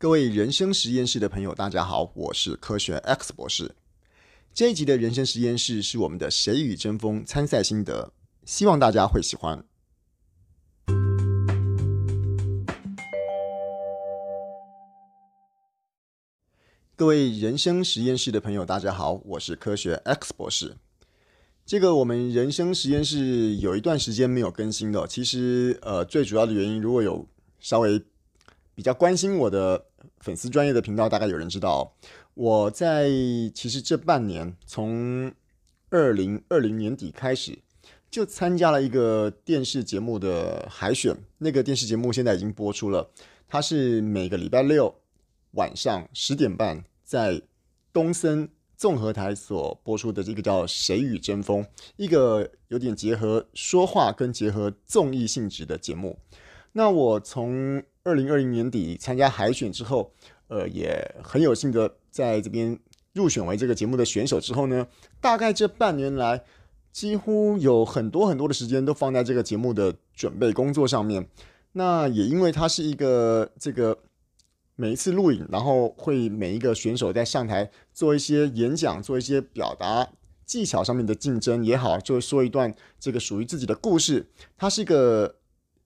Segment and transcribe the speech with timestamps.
[0.00, 3.74] 各位人生实验室的朋友，大家好，我是科学 X 博士。
[4.54, 8.12] 这一集的人生实验室是我们的“谁与争锋”参赛心得，
[8.44, 9.64] 希望大家会喜欢。
[16.94, 20.76] 各位人生实验室的朋友，大家好，我是科学 X 博士。
[21.66, 27.26] 这个我们人生实验室有一段时间没有更新的，其实呃，最主要的原因，如果有
[27.58, 28.00] 稍微
[28.78, 29.86] 比较关心我的。
[30.20, 31.92] 粉丝专业的频道大概有人知道，
[32.34, 33.08] 我在
[33.54, 35.32] 其实这半年，从
[35.90, 37.58] 二零二零年底开始，
[38.10, 41.16] 就参加了一个电视节目的海选。
[41.38, 43.08] 那个电视节目现在已经播出了，
[43.48, 44.92] 它是每个礼拜六
[45.52, 47.40] 晚上十点半在
[47.92, 51.62] 东森综合台所播出的这个叫《谁与争锋》，
[51.96, 56.18] 一个有点结合说话跟结合综艺性质的节目。
[56.72, 60.12] 那我从二零二零年底参加海选之后，
[60.48, 62.78] 呃，也很有幸的在这边
[63.12, 64.86] 入选为这个节目的选手之后呢，
[65.20, 66.42] 大概这半年来，
[66.92, 71.28] 几乎有很多很多的时间都放在这个节目的准备工作上面。
[71.72, 73.98] 那也因为它是一个这个
[74.74, 80.08] 每一次录影，然后会每一个选手在上台做一些演讲，做一些表达
[80.46, 85.36] 技巧上面的竞争也好，就说一段这个属于自己的故事，它是一个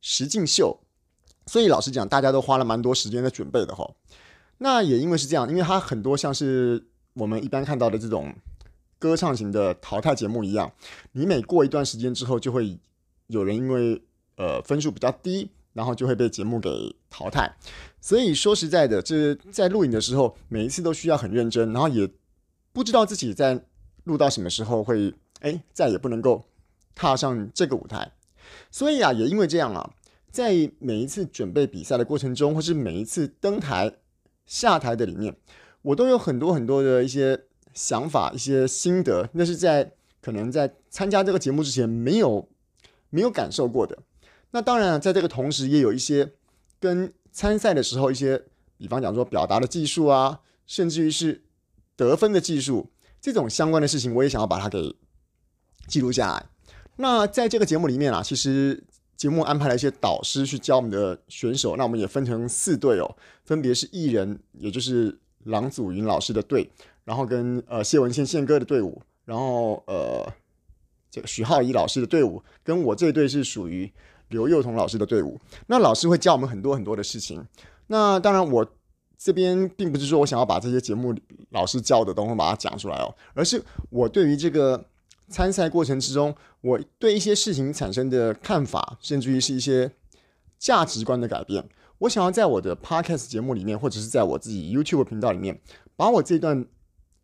[0.00, 0.80] 实境秀。
[1.46, 3.90] 所以老实讲，大家都花了蛮多时间在准备的哈。
[4.58, 8.34] 那也因为是这样，因为它很多像是我们一般看到的这种
[8.98, 10.70] 歌唱型的淘汰节目一样，
[11.12, 12.78] 你每过一段时间之后，就会
[13.28, 14.02] 有人因为
[14.36, 17.56] 呃分数比较低，然后就会被节目给淘汰。
[18.00, 22.10] 所以说实在的，这在录影的时候，每一次都需要很认真，然后也
[22.72, 23.64] 不知道自己在
[24.04, 26.44] 录到什么时候会哎再也不能够
[26.94, 28.12] 踏上这个舞台。
[28.70, 29.90] 所以啊，也因为这样啊。
[30.30, 33.96] 在每一次准备比赛的过程中，或是每一次登台、
[34.44, 35.34] 下台的里面，
[35.80, 42.46] 我都有很多很多的一些想法、一些心得，那是在可能在参加这个节目之前没有
[43.08, 43.98] 没有感受过的。
[44.50, 46.34] 那当然，在这个同时，也有一些
[46.78, 48.44] 跟参赛的时候一些，
[48.76, 51.42] 比方讲说表达的技术啊，甚至于是
[51.96, 54.94] 得分的技术这种相关的事情，我也想要把它给
[55.86, 56.46] 记录下来。
[56.98, 58.84] 那在这个节目里面啊，其实。
[59.18, 66.70] 节目安排了一些导师去教我们的选手，那我们也分成四队哦，分别是艺人，也就是郎祖筠老师的队，
[67.02, 70.24] 然后跟呃谢文宪宪哥的队伍，然后呃
[71.10, 73.92] 这个许浩怡老师的队伍，跟我这队是属于
[74.28, 75.36] 刘幼彤老师的队伍。
[75.66, 77.44] 那老师会教我们很多很多的事情。
[77.88, 78.64] 那当然，我
[79.16, 81.12] 这边并不是说我想要把这些节目
[81.50, 83.60] 老师教的东西把它讲出来哦，而是
[83.90, 84.84] 我对于这个。
[85.28, 89.92] 参赛过程之中，我对一些事情产生的看法，甚至于是一些
[90.58, 91.68] 价值观的改变，
[91.98, 95.60] 我想要在我的 Podcast 节目里面，或者是在我自己 YouTube 频道里面，
[95.96, 96.66] 把我这段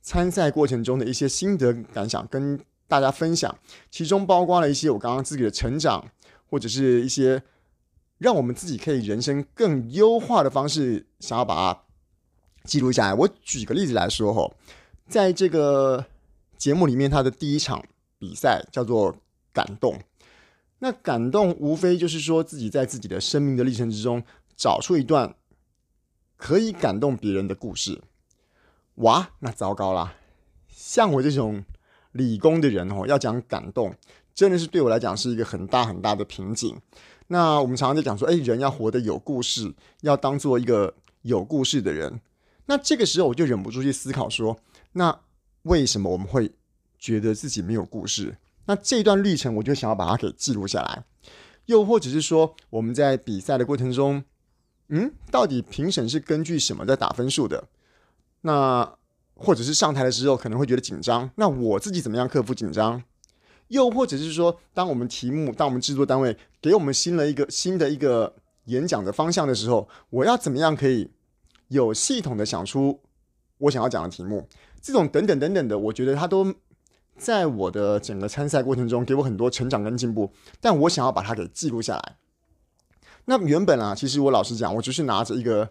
[0.00, 2.58] 参赛过程中的一些心得感想跟
[2.88, 3.54] 大家分享，
[3.90, 6.10] 其中包括了一些我刚刚自己的成长，
[6.48, 7.42] 或者是一些
[8.18, 11.82] 让我们自己可以人生更优化的方式，想要把它
[12.64, 13.14] 记录下来。
[13.14, 14.54] 我举个例子来说，吼，
[15.06, 16.06] 在这个。
[16.60, 17.82] 节目里面，他的第一场
[18.18, 19.16] 比赛叫做
[19.50, 19.98] 感动。
[20.80, 24.22] 那感动无非就是说自己在自己的生命的历程之中
[24.56, 25.34] 找出一段
[26.36, 28.02] 可以感动别人的故事。
[28.96, 30.14] 哇，那糟糕啦！
[30.68, 31.64] 像我这种
[32.12, 33.94] 理工的人哦，要讲感动，
[34.34, 36.78] 真的是对我来讲是一个很大很大的瓶颈。
[37.28, 39.72] 那我们常常在讲说，哎，人要活得有故事，
[40.02, 42.20] 要当做一个有故事的人。
[42.66, 44.58] 那这个时候我就忍不住去思考说，
[44.92, 45.20] 那。
[45.62, 46.50] 为什么我们会
[46.98, 48.36] 觉得自己没有故事？
[48.66, 51.04] 那这段历程，我就想要把它给记录下来。
[51.66, 54.24] 又或者是说，我们在比赛的过程中，
[54.88, 57.68] 嗯，到底评审是根据什么在打分数的？
[58.42, 58.96] 那
[59.34, 63.02] 或者是上台的时候可能会觉得紧张，那我自己怎么样克服紧张？
[63.68, 68.34] 又或者是说，当我们题目，当我们制作单位给我们新了一个新的一个
[68.64, 71.08] 演讲的方向的时候，我要怎么样可以
[71.68, 73.00] 有系统的想出
[73.58, 74.48] 我想要讲的题目？
[74.80, 76.54] 这种等等等等的，我觉得他都
[77.16, 82.16] 在我的整个参赛过程中给我很多成长跟进步，但我想要把它给记录下来。
[83.26, 85.68] 那原本啊，其实我老实讲，我就是拿着一个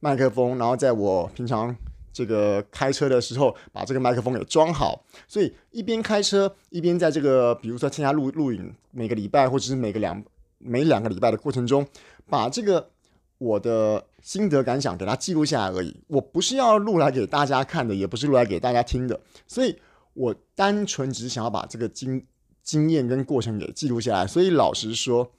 [0.00, 1.74] 麦克风，然后在我平常
[2.12, 10.22] 这个开车的时候，把这个麦克风给装好，所以一边开车一边在这个，比如说参加录录影，每个礼拜或者是每个两
[10.58, 11.86] 每两个礼拜的过程中，
[12.28, 12.90] 把这个。
[13.38, 19.76] 我的心得感想给它记录下来而已，我不是要录来给大家看的，也不是录来给大家听的，所以
[20.14, 22.26] 我单纯只是想要把这个经
[22.62, 24.26] 经验跟过程给记录下来。
[24.26, 25.32] 所以老实说，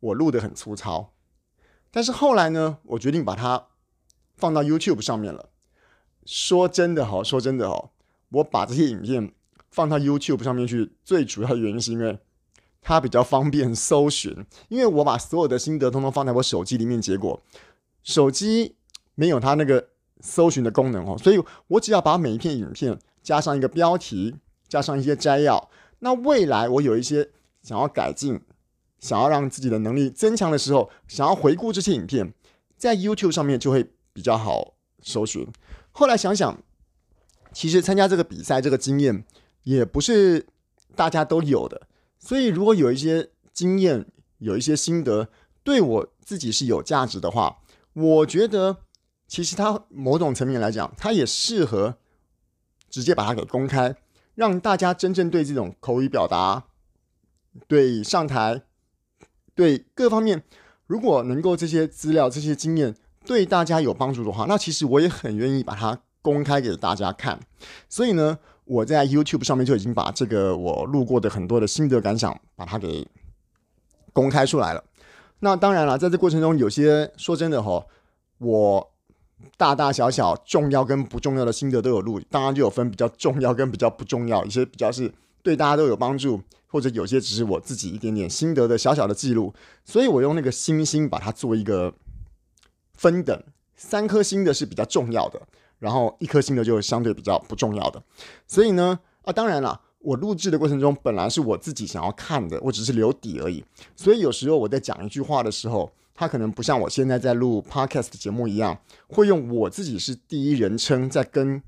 [0.00, 1.12] 我录的很粗糙。
[1.90, 3.68] 但是后来呢，我决定把它
[4.36, 5.48] 放到 YouTube 上面了。
[6.26, 7.90] 说真的哈，说真的哈，
[8.28, 9.32] 我把这些影片
[9.70, 12.18] 放到 YouTube 上面去，最主要的原因是因为
[12.86, 14.32] 它比较方便搜寻。
[14.68, 17.42] 因为我把所有的心得通通放在我手机里面，结果
[18.04, 18.76] 手机
[19.16, 19.88] 没有它那个
[20.20, 24.36] 搜寻的功能哦，所以我只要把每一片影片加上一个标题，
[24.68, 25.68] 加上一些摘要。
[25.98, 27.30] 那未来我有一些
[27.64, 28.40] 想要改进，
[29.00, 32.32] 想要让自己的能力增强的时候，想要回顾这些影片，
[32.76, 35.48] 在 YouTube 上面就会比较好搜寻。
[35.90, 36.62] 后来想想，
[37.52, 39.24] 其实参加这个比赛这个经验
[39.64, 40.46] 也不是
[40.94, 41.88] 大家都有的，
[42.26, 44.04] 所以如果有一些经验、
[44.38, 45.28] 有一些心得，
[45.62, 47.58] 对我自己是有价值的话，
[47.92, 48.78] 我觉得
[49.28, 51.98] 其实它某种层面来讲，它也适合
[52.90, 53.94] 直接把它给公开，
[54.34, 56.64] 让大家真正对这种口语表达、
[57.68, 58.62] 对上台、
[59.54, 60.42] 对各方面，
[60.88, 62.96] 如果能够这些资料、这些经验。
[63.24, 67.40] 对大家有帮助的话，那其实我也很愿意把它公开给大家看。
[67.88, 73.06] 所以呢，我在 YouTube 上面就已经把这个我录过的很多的心得感想，把它给
[74.12, 74.84] 公开出来了。
[75.38, 77.86] 那当然了，在这过程中，有些说真的哈，
[78.38, 78.92] 我
[79.56, 85.10] 大大小小、重要跟不重要的心得都有录，当然就有分比较重要跟比较不重要，一些比较是
[85.42, 89.54] 对大家都有帮助，或者有些只是我自己一点点心得的小小的记录。
[89.84, 91.92] 所以我用那个星星把它做一个。
[92.98, 93.42] 分等，
[93.76, 95.38] 三颗星的是比较重要的，
[95.78, 98.02] 然后一颗星的就相对比较不重要的。
[98.46, 103.64] 所以呢，啊，当然了，我录制的过程中本来是我自己想要看的，我只是留底而已。
[103.94, 108.78] 所以有时候我在讲一句话的时候，他可能不像我现在在录 podcast 节目一样，
[109.08, 111.62] 会用我自己是第一人称在跟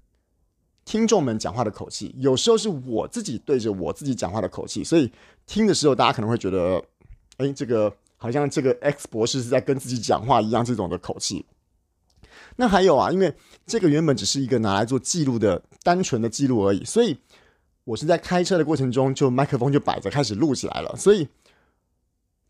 [0.84, 2.14] 听众们讲话的口气。
[2.18, 5.12] 有时候是我自己对着我自己讲话的口气，所以
[5.46, 6.82] 听的时候大家可能会觉得，
[7.36, 7.92] 哎，这个。
[8.20, 11.46] 好像这个 X 博士是在跟自己讲话一样，这种的口气。
[12.60, 13.32] 那还有啊，因为
[13.66, 17.16] 这个原本只是一个拿来做记录的单纯的记录而已，所以
[17.84, 20.92] 我是在开车的过程中，就麦克风就摆着开始录起来了。
[20.96, 21.28] 所以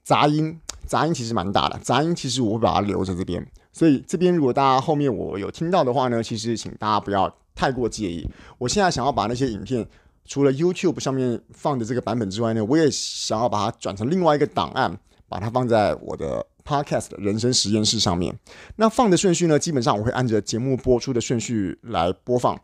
[0.03, 3.47] 杂音杂音其实蛮大的，杂音其实我会把它留在这边。
[3.71, 8.27] 所以这边如果大家后面我有听到的话呢，其实请大家不要太过介意。
[8.57, 9.87] 我现在想要把那些影片
[10.25, 14.99] 除了 YouTube 上面放的这个版本之外呢，我也想要把它转成另外一个档案。
[15.31, 18.39] 把它放在我的 Podcast 人生实验室上面。
[18.77, 22.61] 那放的顺序呢，基本上我会按着节目播出的顺序来播放。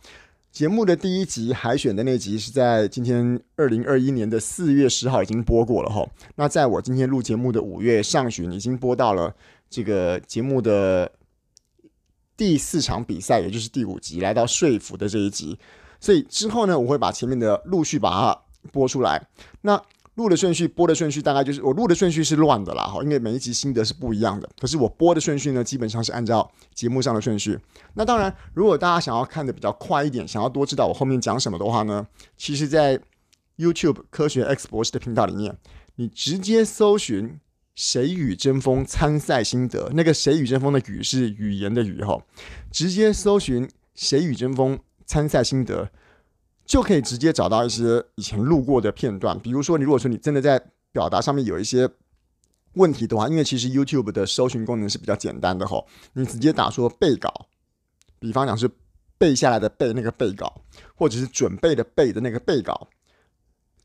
[0.53, 6.07] 节目的第一集海选的那集是在今天二零二一年的四月十号已经播过了哈。
[6.37, 9.35] 那在我今天录节目的五月上旬，已经播到了
[9.71, 11.11] 这个节目的
[12.37, 15.59] 第四场比赛，也就是第五集，来到说服的这一集。
[15.99, 18.39] 所以之后呢，我会把前面的陆续把它
[18.71, 19.27] 播出来。
[19.63, 19.83] 那
[20.15, 24.49] 录的顺序，播的顺序大概就是我录的顺序是乱的啦，哈，因为每一集心得是不一样的。
[24.61, 27.59] 可是我播的顺序呢，基本上是按照节目上的顺序。
[27.95, 32.07] 那当然，如果大家想要看的比较快一点，想要多知道我后面讲什么的话呢，
[32.37, 33.01] 其实，在
[33.57, 35.57] YouTube 科学 X 博士的频道里面，
[35.97, 37.41] 你直接搜寻
[37.75, 42.21] “谁与争锋参赛心得”，那个“谁与争锋”的“与”是语言的“语”哈，
[42.71, 45.91] 直接搜寻“谁与争锋参赛心得”。
[46.67, 50.61] 就可以直接找到一些以前录过的片段，比如说，你如果说你真的在
[50.93, 51.89] 表达上面有一些
[52.75, 57.31] 问题的话，因为其实 YouTube 的搜寻功能是比较简单的吼，你直接打说背稿，
[58.19, 58.71] 比方讲是
[59.19, 60.63] 背下来的背那个背稿，
[60.95, 62.89] 或者是准备的背的那个背稿，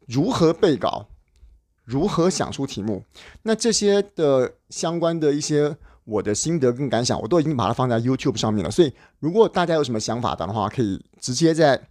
[0.07, 1.05] 如何背稿，
[1.83, 3.03] 如何想出题目，
[3.43, 8.71] 那这些的相关的一些我的心得跟感想，我都已经把它放在 YouTube 上面了。
[8.71, 11.89] 所以，如果大家有什么想法的话，可以直接在。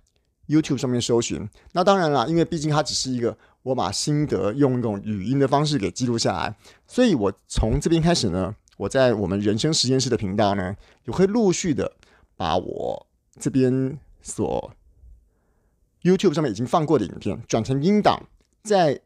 [0.48, 10.74] YouTube 上面搜寻，那当然了，因为毕竟它只是一个我把心得用那种语音的方式给记录下来，所以我从这边开始呢，我在我们人生实验室的频道呢，
[11.04, 11.92] 也会陆续的
[12.34, 13.06] 把我
[13.38, 14.72] 这边所
[16.02, 18.22] YouTube 上面已经放过的影片转成音档，
[18.62, 18.98] 在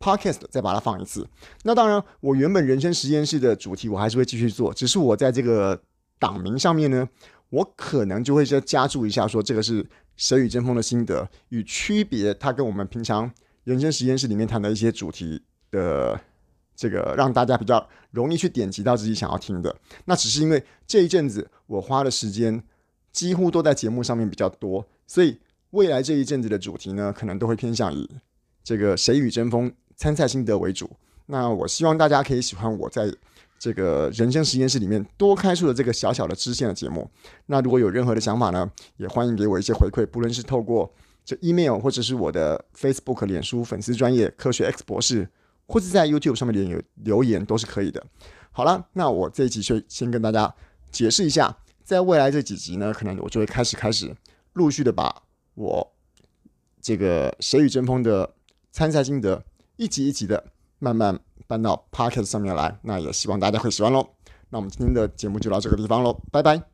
[0.00, 1.28] Podcast 再把它放一次。
[1.62, 5.80] 那当然，我原本人生实验室的主题我还是会继续做，只是我在这个
[6.18, 7.08] 档名上面呢，
[7.50, 9.86] 我可能就会再加注一下，说这个是。
[10.20, 13.32] 谁与争锋的心得与区别，它跟我们平常
[13.64, 16.20] 人生实验室里面谈的一些主题的
[16.76, 19.74] 这个，让大家比较容易去点击到自己想要听的。
[20.04, 22.62] 那只是因为这一阵子我花的时间
[23.10, 25.38] 几乎都在节目上面比较多，所以
[25.70, 28.06] 未来这一阵子的主题呢，可能都会偏向以
[28.62, 30.90] 这个谁与争锋参赛心得为主。
[31.24, 33.10] 那我希望大家可以喜欢我在。
[33.60, 37.08] 这个人生实验室里面多开出了这个小小的支线的节目，
[37.44, 40.90] 那如果有任何的想法呢，也欢迎给我一些回馈，不论是透过
[41.26, 45.28] 这 email 或者是我的 Facebook、脸书粉丝专业科学 X 博士，
[45.66, 48.02] 或者在 YouTube 上面留留言都是可以的。
[48.50, 50.54] 好了，那我这一集就先跟大家
[50.90, 54.16] 解释一下在未来这几集呢，可能我就会开始开始
[54.54, 55.22] 陆续的把
[55.54, 55.92] 我
[56.80, 58.34] 这个谁与争锋的
[58.72, 59.44] 参赛心得
[59.76, 60.46] 一集一集的
[60.78, 62.78] 慢慢搬到 Pocket 上面来。
[62.82, 64.06] 那也希望大家会喜欢喽。
[64.50, 66.69] 那我们今天的节目就到这个地方喽，拜拜。